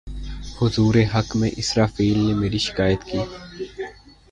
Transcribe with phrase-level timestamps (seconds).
[0.59, 3.19] حضور حق میں اسرافیل نے میری شکایت کی